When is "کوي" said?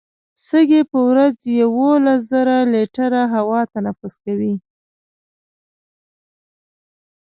4.25-4.55